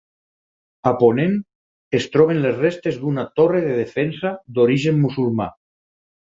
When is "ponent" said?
1.01-1.35